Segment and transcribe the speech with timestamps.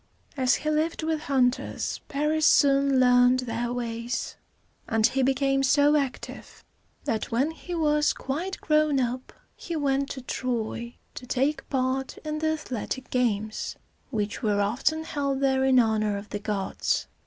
[0.35, 4.35] As he lived with hunters, Paris soon learned their ways;
[4.89, 6.63] and he became so active
[7.03, 12.39] that when he was quite grown up he went to Troy to take part in
[12.39, 13.75] the athletic games,
[14.09, 17.05] which were often held there in honor of the gods.